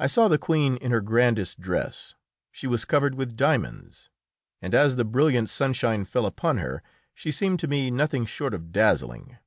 [0.00, 2.16] I saw the Queen in her grandest dress;
[2.50, 4.10] she was covered with diamonds,
[4.60, 6.82] and as the brilliant sunshine fell upon her
[7.14, 9.38] she seemed to me nothing short of dazzling.